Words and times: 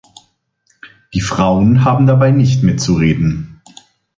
Die 1.13 1.21
Frauen 1.21 1.85
haben 1.85 2.07
dabei 2.07 2.31
nicht 2.31 2.63
mitzureden. 2.63 3.61